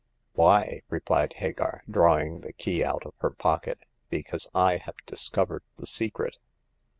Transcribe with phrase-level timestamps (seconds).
[0.33, 5.85] "Why," replied Hagar, drawing the key out of her pocket," because I have discovered the
[5.85, 6.39] secret."